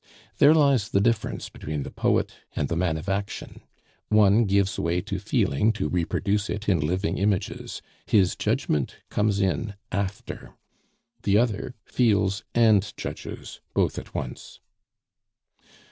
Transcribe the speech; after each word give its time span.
There 0.39 0.55
lies 0.55 0.89
the 0.89 0.99
difference 0.99 1.47
between 1.47 1.83
the 1.83 1.91
poet 1.91 2.33
and 2.55 2.69
the 2.69 2.75
man 2.75 2.97
of 2.97 3.07
action; 3.07 3.61
one 4.09 4.45
gives 4.45 4.79
way 4.79 4.99
to 5.01 5.19
feeling 5.19 5.71
to 5.73 5.87
reproduce 5.89 6.49
it 6.49 6.67
in 6.67 6.79
living 6.79 7.19
images, 7.19 7.83
his 8.07 8.35
judgement 8.35 8.95
comes 9.11 9.39
in 9.41 9.75
after; 9.91 10.55
the 11.21 11.37
other 11.37 11.75
feels 11.85 12.43
and 12.55 12.91
judges 12.97 13.61
both 13.75 13.99
at 13.99 14.15
once. 14.15 14.59